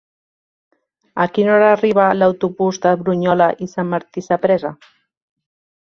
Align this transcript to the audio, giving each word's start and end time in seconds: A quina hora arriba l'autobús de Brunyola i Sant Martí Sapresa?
A 1.25 1.27
quina 1.35 1.53
hora 1.57 1.67
arriba 1.75 2.07
l'autobús 2.21 2.81
de 2.87 2.97
Brunyola 3.05 3.53
i 3.67 3.71
Sant 3.77 3.95
Martí 3.97 4.29
Sapresa? 4.33 4.77